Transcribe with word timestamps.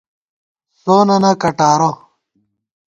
سوننہ 0.81 1.31
کٹارہ 1.41 1.91